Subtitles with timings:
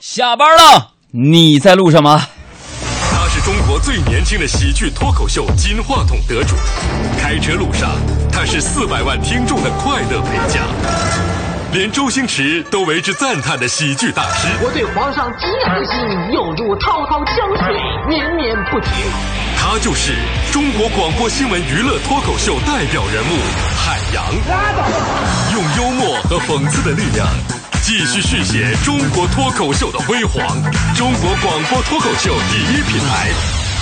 [0.00, 2.24] 下班了，你在路上吗？
[3.10, 6.54] 他是中国最年轻的喜剧脱口秀金话筒得主，
[7.20, 7.90] 开车路上
[8.30, 10.62] 他是四百万听众的快乐陪驾，
[11.72, 14.46] 连周星驰都为之赞叹的喜剧大师。
[14.62, 17.36] 我对皇上极而心，犹如滔滔江
[17.66, 17.74] 水
[18.08, 18.90] 绵绵不绝。
[19.58, 20.14] 他就是
[20.52, 23.34] 中国广播新闻娱乐脱口秀代表人物
[23.74, 24.24] 海洋，
[25.52, 27.26] 用幽默和讽刺的力量，
[27.88, 30.46] 继续续写中国脱口秀的辉煌。
[30.94, 33.30] 中国广播脱口秀第一品牌，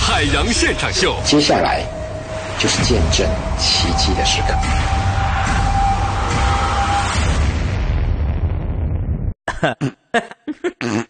[0.01, 1.13] 海洋现场秀。
[1.25, 1.83] 接下来
[2.57, 4.55] 就是见证奇迹的时刻。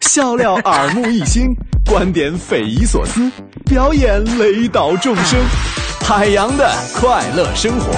[0.00, 1.46] 笑料耳目一新，
[1.88, 3.30] 观点匪夷所思，
[3.66, 5.38] 表演雷倒众生，
[6.04, 6.68] 海洋的
[7.00, 7.92] 快乐生活。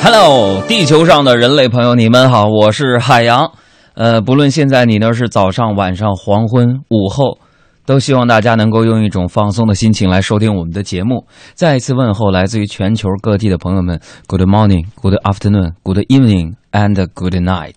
[0.00, 3.50] Hello，地球上的人类朋友，你们好，我是海洋。
[3.98, 7.36] 呃，不论现在你呢是早上、晚上、黄昏、午后，
[7.84, 11.26] 都希望大家能够用一种放松的心情来收听我们的节目。
[11.54, 17.74] 再一次问候来自于全球各地的朋友们，Good morning, Good afternoon, Good evening, and Good night。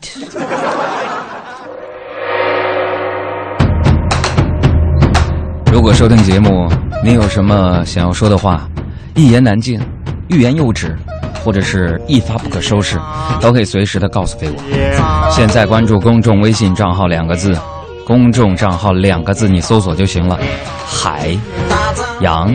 [5.74, 6.72] 如果收听节目，
[7.04, 8.70] 您有什么想要说的话，
[9.16, 9.82] 一言难尽，
[10.28, 10.96] 欲言又止，
[11.44, 13.00] 或者是一发不可收拾，
[13.40, 15.32] 都可以随时的告诉给我。
[15.32, 17.58] 现在关注公众微信账号两个字，
[18.06, 20.38] 公众账号两个字你搜索就行了。
[20.86, 21.30] 海
[22.22, 22.54] 洋，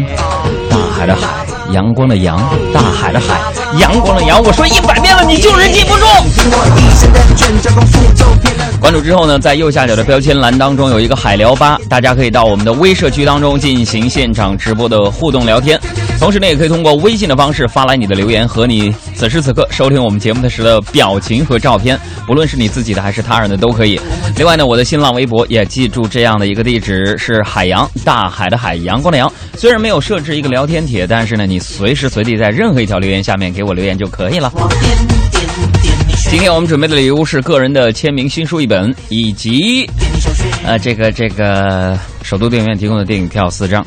[0.70, 2.38] 大海的海，阳光的阳，
[2.72, 3.40] 大海的海，
[3.80, 4.42] 阳光的阳。
[4.42, 6.06] 我说一百遍了，你就是记不住。
[8.78, 15.80] 关注之后呢，在右下角的标签栏当中有一个海聊吧，大家可以到我们的微社区当中进行现场直播的互动聊天。
[16.18, 24.00] 同时呢，也可以通过微信的方式发来你的留言和你此时此刻收听我们节目的时的表情和照片，不论是你自己的还是他人的都可以。
[24.36, 29.30] 另外呢，我的新浪微博也记住这样的一个地址是海洋，大海的海，阳光的阳。
[29.56, 34.52] 虽然没有设置一个聊天帖，但是呢，你随时随地在任何一条留言下面给我留言就可以了。
[36.28, 39.88] 今天我们准备的礼物是个人的签名新书一本，以及
[40.64, 43.86] 呃这个这个首都电影院提供的电影票四张。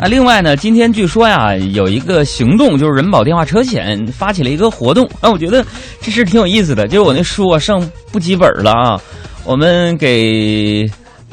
[0.00, 5.64] 啊，另外呢，今天据说呀有一个行动，就是人保电话车险发起了一个活动啊，我觉得
[6.00, 6.86] 这事挺有意思的。
[6.86, 9.00] 就是我那书啊剩不几本了啊，
[9.44, 10.80] 我们给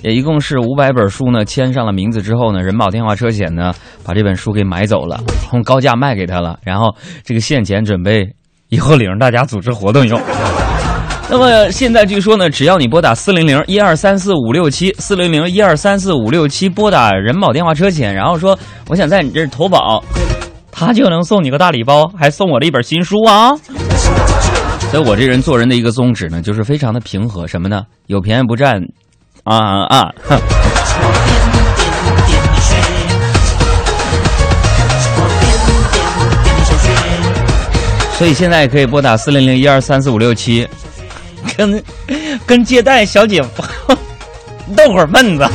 [0.03, 3.73] 也一共是五百本书呢，签上了名字之后呢，人保电话车险呢
[4.03, 5.19] 把这本书给买走了，
[5.53, 8.29] 用高价卖给他了，然后这个现钱准备
[8.69, 10.21] 以后领着大家组织活动用。
[11.31, 18.59] 那么现在据说呢，只要你拨打四零零一二三四五六七四零零一二三四五六七拨打人保电话车险，然后说
[18.89, 20.03] 我想在你这儿投保，
[20.73, 23.55] 他就能送你个大礼包，还送我了一本新书啊。
[24.91, 27.83] 所以我这人做人的一个宗旨呢，就是非常的平和，什么呢？
[28.07, 28.81] 有便宜不占，
[29.45, 30.11] 啊啊啊！
[30.27, 30.37] 哼
[38.17, 40.67] 所以现在可以拨打四零零一二三四五六七，
[41.55, 41.83] 跟
[42.45, 43.41] 跟接待小姐
[44.75, 45.47] 逗会儿闷子。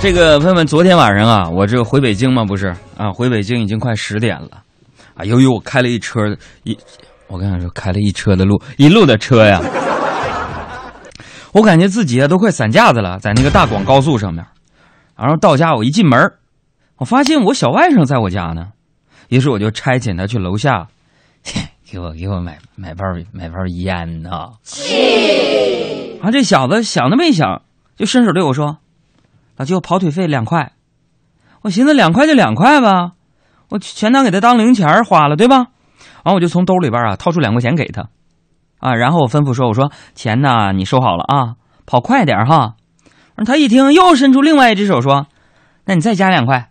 [0.00, 4.62] 这个朋友们，昨天晚上啊，我这回北京嘛，不是啊，回北京已经快十点了，
[5.14, 6.20] 啊，由于我开了一车
[6.64, 6.76] 一，
[7.26, 9.60] 我跟你说，开了一车的路，一路的车呀，
[11.52, 14.44] 我感觉自己啊都快散架子了，在那个大广高速上面，
[15.16, 16.32] 然后到家我一进门，
[16.98, 18.68] 我发现我小外甥在我家呢。
[19.30, 20.86] 于是我就差遣他去楼下，
[21.94, 24.50] 给我给我买买包买包烟呐。
[26.20, 27.62] 啊，这小子想都没想，
[27.94, 28.78] 就伸手对我说
[29.56, 30.72] ：“老舅，跑腿费两块。”
[31.62, 33.12] 我寻思两块就两块吧，
[33.68, 35.66] 我全当给他当零钱花了，对吧？
[36.24, 38.08] 完我就从兜里边啊掏出两块钱给他，
[38.80, 41.54] 啊，然后我吩咐说：“我说钱呢，你收好了啊，
[41.86, 42.74] 跑快点哈。”
[43.46, 45.28] 他一听，又伸出另外一只手说
[45.86, 46.70] ：“那你再加两块。”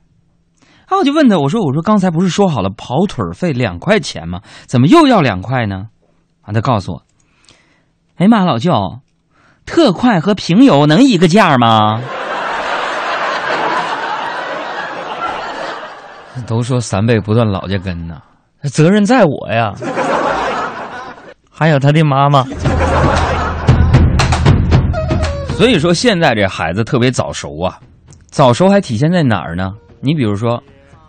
[0.87, 4.41] 啊，我就问他，我说：“我说刚才不是说好了跑腿费两块钱吗？
[4.67, 5.87] 怎么又要两块呢？”
[6.43, 7.01] 啊，他告诉我
[8.19, 8.71] ：“哎呀妈，老舅，
[9.65, 12.01] 特快和平邮能一个价吗？”
[16.45, 18.15] 都说三辈不断老家根呐，
[18.63, 19.73] 责任在我呀，
[21.49, 22.43] 还有他的妈妈。
[25.55, 27.79] 所以说，现在这孩子特别早熟啊，
[28.31, 29.71] 早熟还体现在哪儿呢？
[30.01, 30.61] 你比如说。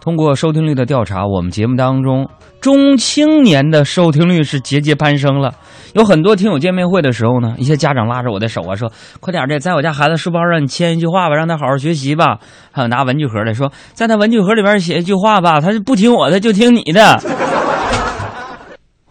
[0.05, 2.29] 通过收听率的调查，我们节目当中
[2.61, 5.55] 中青年的收听率是节节攀升了。
[5.95, 12.39] 有很多听友见面会的时候呢，一些家长拉着我的手啊，说：“快点的，在我家孩子书包上你签一句话吧，让他好好学习吧。”
[12.71, 17.19] 还有拿文具盒的说，在他文具盒里边写一句话吧，他就不听我的，就听你的。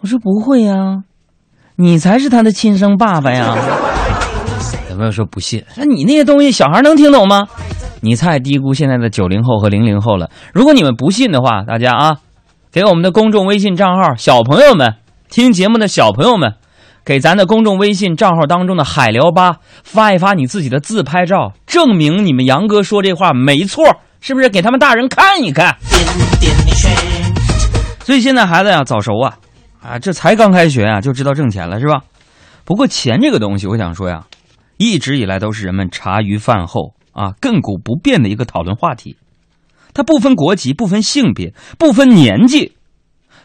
[0.00, 1.02] 我说不会呀、啊，
[1.74, 3.52] 你才是他的亲生爸爸呀！
[4.90, 7.48] 有没有说不信，那你那些东西小孩能听懂吗？
[8.04, 10.30] 你太低估现在的九零后和零零后了。
[10.52, 12.18] 如果你们不信的话，大家啊，
[12.70, 14.96] 给我们的公众微信账号小朋友们
[15.30, 16.56] 听节目的小朋友们，
[17.02, 23.82] 给咱的公众微信账号当中的海聊吧发一发你自己的自拍照，证明你们杨哥说这话没错，
[24.20, 24.50] 是不是？
[24.50, 25.74] 给他们大人看一看。
[28.04, 29.38] 所以现在孩子呀，早熟啊，
[29.82, 32.02] 啊，这才刚开学啊，就知道挣钱了，是吧？
[32.66, 34.24] 不过钱这个东西，我想说呀，
[34.76, 39.16] 一直以来都是人们茶余饭后啊亘古不变的一个讨论话题。
[39.94, 42.76] 它不分国籍，不分性别，不分年纪。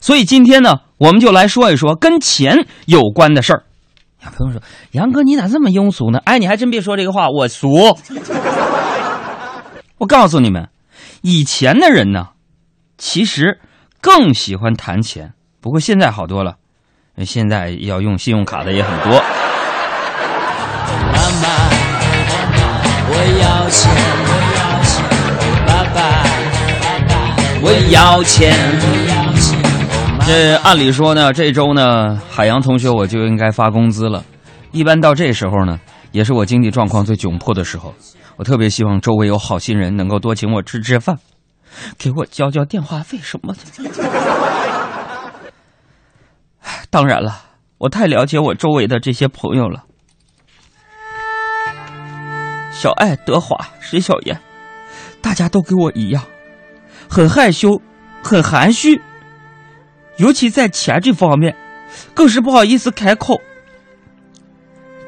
[0.01, 3.63] 所以今天呢，我们就来说一说跟钱有关的事儿。
[4.21, 4.62] 有朋友说
[4.92, 7.69] ：“杨哥，你咋这么庸俗呢？”哎，你还真别说这个话，我俗。
[10.00, 10.68] 我告诉你们，
[11.22, 12.31] 以前的人呢，
[12.98, 13.62] 其实。
[14.01, 16.56] 更喜欢谈钱，不过现在好多了，
[17.25, 19.22] 现在要用信用卡的也很多。
[21.12, 21.69] 妈妈，
[23.19, 23.92] 我要钱，
[24.24, 25.04] 我要钱
[25.68, 26.24] 爸爸
[26.80, 27.12] 爸爸，
[27.62, 28.56] 我要钱。
[30.25, 34.24] 这按理说呢，这周呢，海洋同学我就应该发工资了。
[34.71, 35.77] 一般到这时候呢，
[36.13, 37.94] 也是我经济状况最窘迫的时候。
[38.38, 41.18] 我特别希望周围有好心人能够多请我吃吃饭。
[41.98, 43.60] 给我交交电话费什么的。
[46.89, 47.36] 当然了，
[47.80, 49.83] 我太了解我周围的这些朋友了。
[52.79, 54.39] 小爱、德华、石小燕，
[55.21, 56.23] 大家都跟我一样，
[57.09, 57.81] 很害羞，
[58.23, 59.01] 很含蓄，
[60.15, 61.53] 尤其在钱这方面，
[62.13, 63.41] 更是不好意思开口。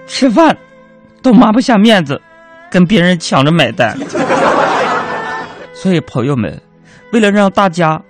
[0.05, 0.57] 吃饭
[1.21, 2.21] 都抹不下面子，
[2.69, 3.97] 跟别人抢着买单。
[5.73, 6.61] 所以，朋友们，
[7.13, 8.01] 为了让大家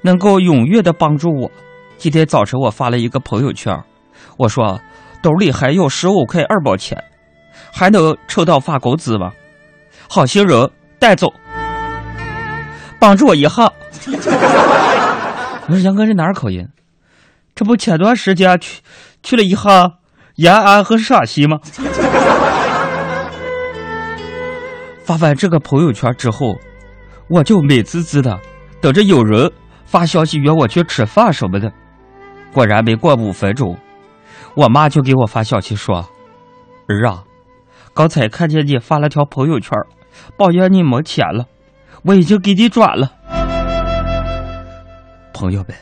[0.00, 1.50] 能够踊跃的帮助我，
[1.98, 3.78] 今天早晨我发了一个朋友圈，
[4.38, 4.80] 我说
[5.20, 7.04] 兜里还有十五块二毛钱，
[7.76, 9.32] 还能抽到发工资吗？
[10.08, 11.32] 好心人带走，
[13.00, 13.72] 帮助我一下。
[15.66, 16.68] 我说杨哥这哪儿口音？
[17.52, 18.80] 这不前段时间去
[19.24, 19.94] 去了一下
[20.36, 21.58] 延安和陕西吗？
[25.04, 26.56] 发完这个朋友圈之后。
[27.26, 28.38] 我就美滋滋的
[28.82, 29.50] 等着有人
[29.86, 31.72] 发消息约我去吃饭什么的，
[32.52, 33.78] 果然没过五分钟，
[34.54, 36.06] 我妈就给我发消息说
[36.86, 37.24] ：“儿啊，
[37.94, 39.78] 刚才看见你发了条朋友圈，
[40.36, 41.46] 抱怨你没钱了，
[42.04, 43.12] 我已经给你转了。”
[45.32, 45.76] 朋友们，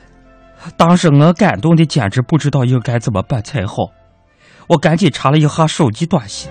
[0.76, 3.74] 当时我感动的简直不知道应该怎么办才好，
[4.68, 6.50] 我赶紧查了一下手机短信，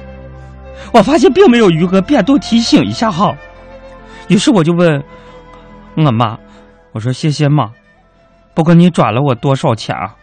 [0.93, 3.35] 我发现并没有余额变动提醒一下哈。
[4.27, 5.03] 于是我就问
[5.97, 6.39] 我妈
[6.93, 7.71] ：“我说谢谢妈，
[8.55, 10.15] 不过你转了我多少钱啊？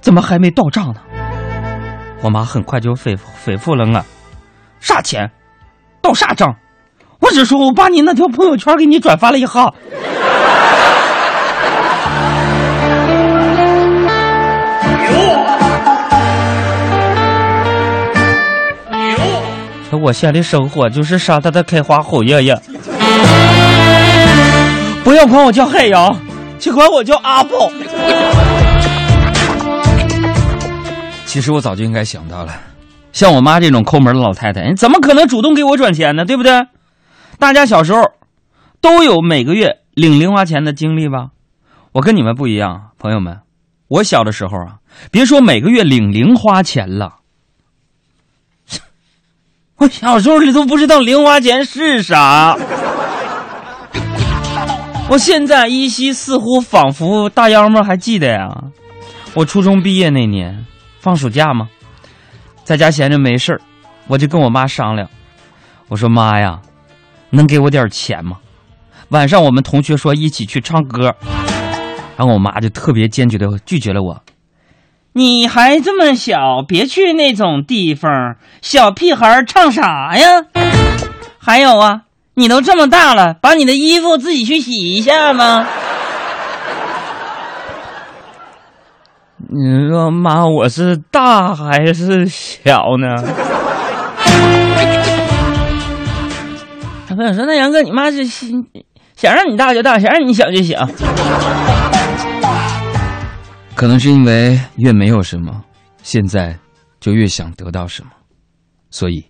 [0.00, 1.00] 怎么还没到账呢？”
[2.22, 4.04] 我妈很快就回复回复了我
[4.82, 5.30] ：“啥钱？
[6.02, 6.54] 到啥账？
[7.20, 9.72] 我只说我把你那条朋友圈给你转发了一下。”
[19.92, 22.60] 牛，我现的生活就是沙滩的开花红叶叶。
[25.04, 26.16] 不要管我叫海洋，
[26.58, 27.70] 请管我叫阿宝。
[31.24, 32.52] 其实我早就应该想到了，
[33.12, 36.24] 像我妈这种抠门的老太太，你怎么可能主动给我转钱呢？
[36.24, 36.66] 对不对？
[37.38, 38.12] 大家小时候
[38.80, 41.28] 都有每个月领零花钱的经历吧？
[41.92, 43.40] 我跟你们不一样，朋友们，
[43.88, 44.76] 我小的时候啊，
[45.10, 47.16] 别说每个月领零花钱了，
[49.76, 52.56] 我小时候你都不知道零花钱是啥。
[55.10, 58.48] 我现在依稀似乎仿佛大妖们还记得呀，
[59.34, 60.64] 我初中毕业那年
[61.00, 61.68] 放暑假嘛，
[62.64, 63.60] 在家闲着没事儿
[64.06, 65.08] 我就跟我妈商量，
[65.88, 66.60] 我说妈呀，
[67.30, 68.38] 能给我点钱吗？
[69.08, 71.14] 晚上我们同学说一起去唱歌，
[72.16, 74.22] 然后我妈就特别坚决的拒绝了我，
[75.12, 80.46] 你还这么小，别去那种地方，小屁孩唱啥呀？
[81.38, 82.02] 还有啊。
[82.34, 85.66] 你都这么大了，把你的衣服自己去洗一下吗？
[89.54, 93.14] 你说妈，我是大还是小呢？
[97.06, 98.24] 小朋友说：“那杨哥，你妈是
[99.14, 100.88] 想让你大就大，想让你小就小。”
[103.76, 105.62] 可能是因为越没有什么，
[106.02, 106.58] 现在
[106.98, 108.10] 就越想得到什么，
[108.90, 109.22] 所以，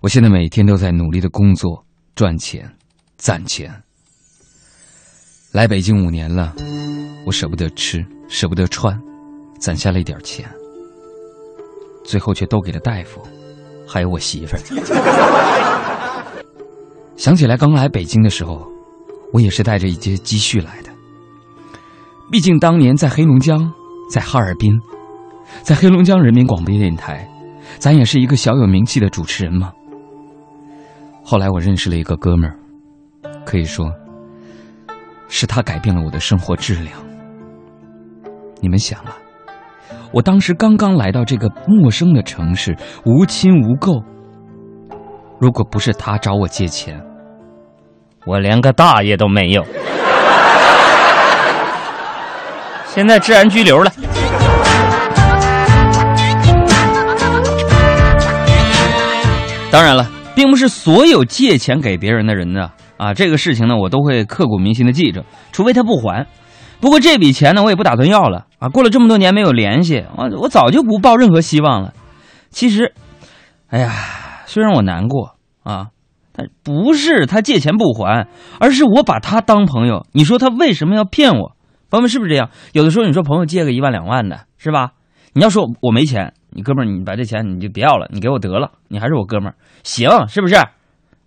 [0.00, 1.84] 我现在每天都在努力的工作。
[2.16, 2.68] 赚钱，
[3.16, 3.82] 攒钱。
[5.52, 6.52] 来北京五年了，
[7.26, 8.96] 我舍不得吃，舍不得穿，
[9.64, 10.46] 攒下了一点钱。
[12.04, 13.22] 最后却都给了大夫，
[13.88, 14.60] 还有我媳妇儿。
[17.16, 18.70] 想起来刚来北京的时候，
[19.32, 20.90] 我也是带着一些积蓄来的。
[22.30, 23.72] 毕竟当年在黑龙江，
[24.10, 24.78] 在哈尔滨，
[25.62, 27.26] 在黑龙江人民广播电台，
[27.78, 29.72] 咱也是一个小有名气的主持人嘛。
[31.22, 32.58] 后来我认识了一个哥们儿，
[33.46, 33.90] 可以说，
[35.30, 37.02] 是他改变了我的生活质量。
[38.60, 39.16] 你们想啊，
[40.14, 44.00] 我当时刚刚来到这个陌生的城市，无亲无故。
[45.40, 47.04] 如果不是他找我借钱，
[48.24, 49.66] 我连个大爷都没有。
[52.86, 53.90] 现在治安拘留了。
[59.72, 66.24] 当然了，并不是所有借钱给别人的人呢，啊，这个事情呢，我都会刻骨铭心的记着，除非他不还。
[66.80, 68.68] 不过这笔钱呢，我也不打算要了啊。
[68.68, 71.94] 过了这么多年没有联系，我我早就不抱任何希望了。
[72.50, 72.94] 其实，
[73.68, 73.92] 哎呀，
[74.46, 75.88] 虽然我难过啊，
[76.32, 78.28] 但不是他借钱不还，
[78.60, 80.06] 而是我把他当朋友。
[80.12, 81.56] 你说他为什么要骗我？
[81.90, 82.50] 朋友们是不是这样？
[82.72, 84.92] 有的时候你说朋友借个一万两万的，是吧？
[85.32, 90.56] 你要说我没钱，你哥们儿，你把这钱你就别要了，你给我得了，你还是我哥们儿，行，是不是？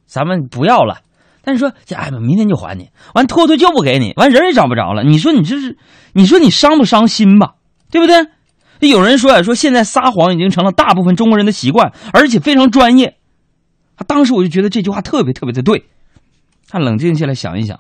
[0.05, 0.99] 咱们不要了。
[1.47, 5.01] 但是说，哎，明天就还你，完拖拖就不给你，完人也找不着了。
[5.01, 5.77] 你说你这是，
[6.11, 7.53] 你说你伤不伤心吧？
[7.89, 8.89] 对不对？
[8.89, 13.15] 有人说呀，说现在撒谎已经成了大部分中国人的习惯，而且非常专业。
[14.07, 15.85] 当时我就觉得这句话特别特别的对。
[16.67, 17.79] 他冷静下来想一想，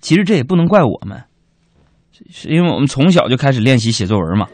[0.00, 1.22] 其实这也不能怪我们，
[2.28, 4.48] 是因为我们从小就开始练习写作文嘛。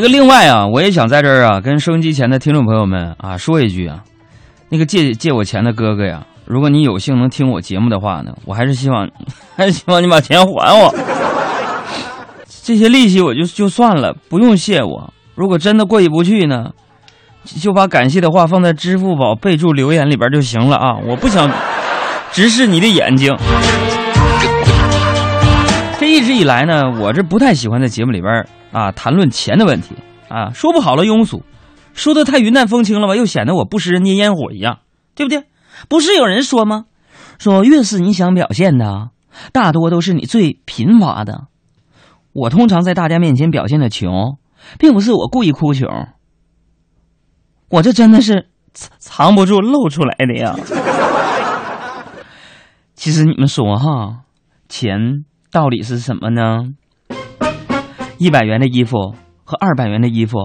[0.00, 4.02] 这个另外啊，我也想在这儿啊，跟收音机前的听众朋友们啊说一句啊，
[4.70, 9.06] 那个借借我钱的哥哥呀，如果你有幸能听我节目的话呢，我还是希望，
[9.54, 10.94] 还是希望你把钱还我。
[12.64, 15.12] 这些利息我就就算了，不用谢我。
[15.34, 16.70] 如果真的过意不去呢，
[17.44, 20.96] 就把感谢的话放在支付宝备注留言里边就行了啊！
[21.06, 21.46] 我不想
[22.32, 23.36] 直视你的眼睛。
[26.10, 29.94] 一直以来呢，我这不太喜欢在节目里边啊谈论钱的问题
[30.28, 31.42] 啊，说不好了庸俗，
[31.94, 34.80] 说的太云淡风轻了吧，又显得我不食人间烟火一样，
[35.14, 35.44] 对不对？
[35.88, 36.86] 不是有人说吗？
[37.38, 39.10] 说越是你想表现的，
[39.52, 41.44] 大多都是你最贫乏的。
[42.32, 44.36] 我通常在大家面前表现的穷，
[44.78, 45.88] 并不是我故意哭穷，
[47.68, 50.54] 我这真的是藏藏不住露出来的呀。
[52.94, 54.24] 其实你们说哈，
[54.68, 56.64] 钱到底是什么呢？
[58.18, 59.14] 一百元的衣服
[59.44, 60.38] 和二百元的衣服，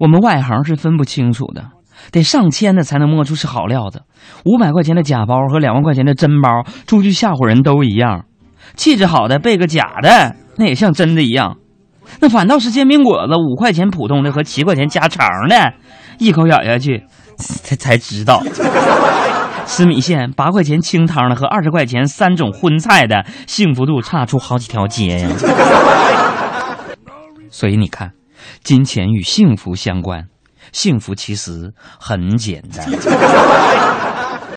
[0.00, 1.64] 我们外行是分不清楚的，
[2.10, 4.02] 得上千的才能摸出是好料子。
[4.44, 8.24] 五百块钱的假包和两万块钱的真包，出去吓唬人都一样。
[8.76, 10.36] 气质好的背个假的。
[10.56, 11.56] 那也像真的一样，
[12.20, 15.74] 那反倒是煎饼果子五块钱普通的和七块钱加肠的，
[16.18, 17.02] 一口咬下去，
[17.36, 18.40] 才才知道，
[19.66, 25.28] 吃米线八块钱清汤的和二十块钱三种荤菜的幸福度差出好几条街呀。
[27.50, 28.12] 所以你看，
[28.62, 30.26] 金钱与幸福相关，
[30.72, 32.86] 幸福其实很简单。